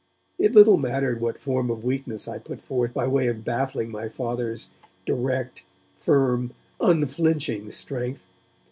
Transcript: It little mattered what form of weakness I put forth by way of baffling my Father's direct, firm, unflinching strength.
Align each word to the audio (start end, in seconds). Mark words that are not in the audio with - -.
It 0.39 0.55
little 0.55 0.77
mattered 0.77 1.21
what 1.21 1.37
form 1.37 1.69
of 1.69 1.83
weakness 1.85 2.27
I 2.27 2.39
put 2.39 2.59
forth 2.59 2.91
by 2.91 3.05
way 3.05 3.27
of 3.27 3.45
baffling 3.45 3.91
my 3.91 4.09
Father's 4.09 4.71
direct, 5.05 5.63
firm, 5.99 6.55
unflinching 6.79 7.69
strength. 7.69 8.25